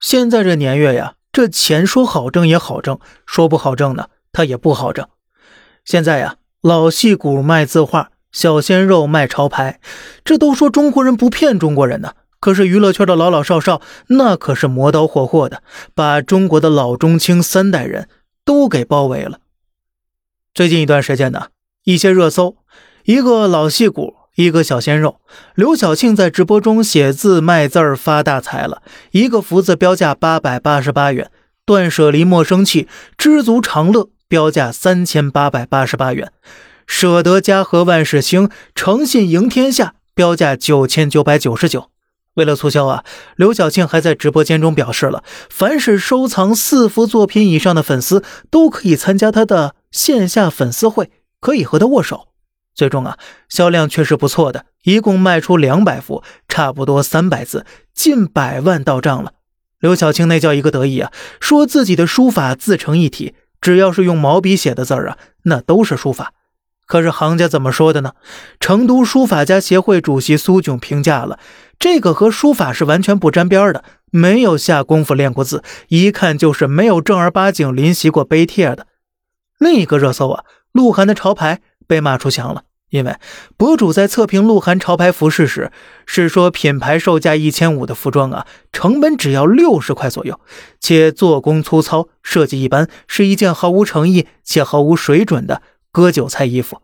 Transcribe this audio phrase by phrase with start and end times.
[0.00, 5.08] 现在这年月呀，这钱说好挣也好挣，说不好挣呢，它也不好挣。
[5.84, 9.80] 现在呀，老戏骨卖字画，小鲜肉卖潮牌，
[10.24, 12.12] 这都说中国人不骗中国人呢。
[12.40, 15.62] 可是娱乐圈的老老少少，那可是磨刀霍霍的，
[15.94, 18.08] 把中国的老中青三代人
[18.44, 19.40] 都给包围了。
[20.54, 21.48] 最近一段时间呢，
[21.82, 22.58] 一些热搜，
[23.02, 24.17] 一个老戏骨。
[24.38, 25.16] 一个小鲜肉
[25.56, 31.28] 刘晓庆在直播中写字卖字儿发大财了，一个福字标价八百八十八元，
[31.66, 32.86] 断舍离莫生气，
[33.16, 36.30] 知足常乐标价三千八百八十八元，
[36.86, 41.90] 舍得家和万事兴，诚信赢天下标价九千九百九十九。
[42.34, 43.02] 为了促销啊，
[43.34, 52.27] 刘晓庆还在直播间中表示了，凡是收藏四幅作品以上的粉丝都可以参加他的线下粉丝会，可以和他握手。
[52.78, 53.18] 最终啊，
[53.48, 59.32] 销量确实不错的，一共卖出两百幅，差不多三百字，近百万到账了。
[59.80, 61.10] 刘晓庆那叫一个得意啊，
[61.40, 66.32] 说自己的书法自成一体，只要是用毛笔写的字儿啊，那都是书法。
[66.86, 68.12] 可是行家怎么说的呢？
[68.60, 71.40] 成都书法家协会主席苏炯评价了，
[71.80, 73.82] 这个和书法是完全不沾边的，
[74.12, 78.86] 没有下功夫练过字，一看就是没有正儿八经临习过碑帖的。
[79.58, 82.62] 另一个热搜啊，鹿晗的潮牌被骂出墙了。
[82.90, 83.16] 因为
[83.56, 85.70] 博主在测评鹿晗潮牌服饰时，
[86.06, 90.40] 是说品牌售价一千五的服装啊，成本只要六十块左右，
[90.80, 95.60] 且做工粗糙，设计一般，是一件毫无诚意且毫无水准的
[95.92, 96.80] 割韭菜衣服。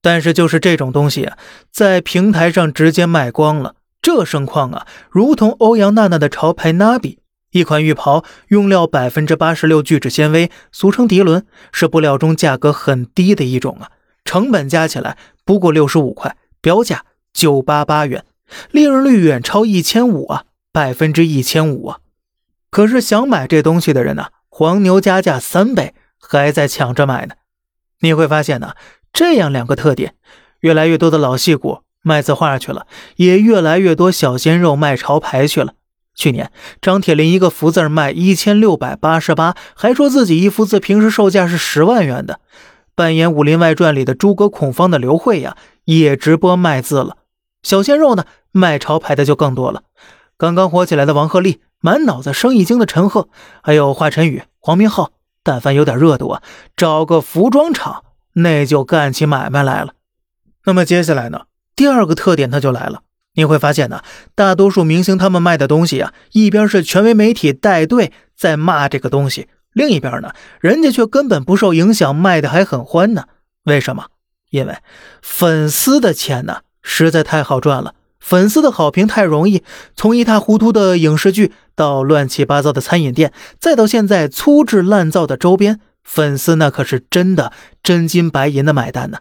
[0.00, 1.36] 但是就是这种东西啊，
[1.70, 7.18] 在平台上直接卖光了，这盛况啊，如同欧阳娜娜的潮牌 Nabi，
[7.50, 13.90] 一款浴袍用料百分之八十六聚酯纤维，俗称涤纶，是布料中价格很低的一种啊。
[14.24, 18.24] 成本加起来不过六十五块，标价九八八元，
[18.70, 21.98] 利润率远超一千五啊，百分之一千五啊！
[22.70, 27.34] 可是想买这东西的人呢，黄牛加价三倍，还在抢着买呢。
[28.00, 28.74] 你会发现呢，
[29.12, 30.14] 这样两个特点，
[30.60, 35.74] 越来越多的老戏骨卖字画去了，也越来越多小鲜肉卖潮牌去了。
[36.14, 36.50] 去年
[36.80, 42.40] 张铁林一个福字卖一千六百八十八，还说自己一幅字平时售价是十万元的。
[42.94, 47.16] 扮演《武林外传》里的诸葛孔方的刘慧呀，也直播卖字了。
[47.62, 49.82] 小鲜肉呢，卖潮牌的就更多了。
[50.36, 53.28] 刚刚火起来的王鹤棣，满脑子生意经的陈赫，
[53.62, 56.42] 还有华晨宇、黄明昊，但凡有点热度啊，
[56.76, 58.04] 找个服装厂，
[58.34, 59.94] 那就干起买卖来了。
[60.64, 61.42] 那么接下来呢，
[61.74, 63.02] 第二个特点它就来了。
[63.34, 64.02] 你会发现呢，
[64.34, 69.48] 大多数明星他们卖的东西啊，一边是权威媒体带队在骂这个东西。
[69.72, 73.24] 另一边呢，人家却根本不受影响，卖的还很欢呢。
[73.64, 74.06] 为什么？
[74.50, 74.76] 因为
[75.22, 77.94] 粉丝的钱呢，实在太好赚了。
[78.20, 79.64] 粉丝的好评太容易，
[79.96, 89.18] 从一塌糊涂的影视剧到乱七八糟的餐饮店，再到现在粗制滥造的周边，粉丝那可是真的真金白银的买单呢。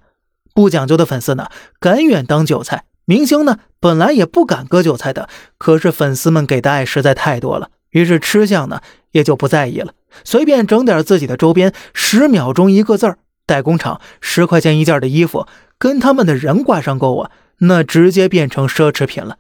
[0.53, 1.47] 不讲究的粉丝呢，
[1.79, 2.83] 甘愿当韭菜。
[3.05, 8.81] 明星呢，本来也不敢割韭菜的，可是粉丝们给的爱实在太多了，于是吃相呢
[9.11, 9.93] 也就不在意了。
[10.23, 15.47] 随便整点自己的周边，十秒钟一个字儿，代工厂十块钱一件的衣服，
[15.77, 19.37] 跟他们的人挂上钩啊，那直接变成奢侈品了。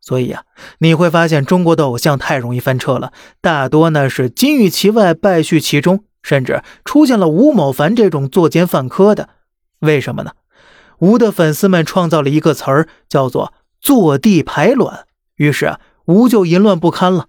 [0.00, 0.44] 所以呀，
[0.78, 9.28] 你会发现中国的偶像太容易翻车了，大多呢是金玉其外，败絮其中，甚至出现了吴某凡这种作奸犯科的。
[9.80, 10.32] 为什么呢？
[10.98, 17.28] 吴的粉丝们创造了一个词儿，叫做“坐地排卵”，于是啊，吴就淫乱不堪了。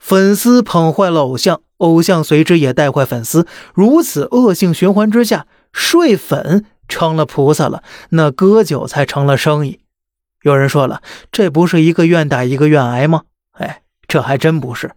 [0.00, 9.80] 粉丝捧坏了偶像，偶像随之也带坏粉丝，如此恶性循环之下，睡粉成了菩萨了，那割韭菜成了生意。
[10.42, 13.24] 有人说了，这不是一个愿打一个愿挨吗？
[13.52, 14.92] 哎，这还真不是，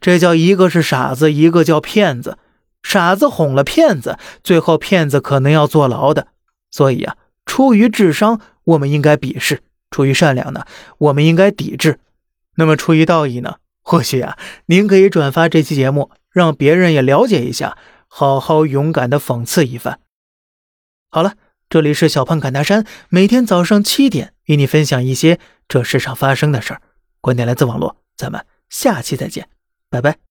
[0.00, 2.38] 这叫一个是傻子，一个叫骗子。
[2.82, 6.28] 傻子哄了骗子，最后骗子可能要坐牢的。
[6.70, 9.56] 所以啊，出于智商，我们应该鄙视；
[9.90, 10.64] 出于善良呢，
[10.98, 11.98] 我们应该抵制。
[12.56, 13.56] 那么出于道义呢？
[13.84, 17.76] 或许啊，您可以转发这期节目，让别人也了解一下，
[18.08, 20.00] 好好勇敢的讽刺一番。
[21.10, 21.34] 好了，
[21.68, 25.38] 这里是小胖侃大山，每天早上七点与你分享一些
[25.68, 26.80] 这世上发生的事儿。
[27.20, 29.48] 观点来自网络，咱们下期再见，
[29.90, 30.23] 拜拜。